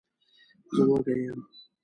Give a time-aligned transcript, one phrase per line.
[0.75, 1.39] زه وږی یم.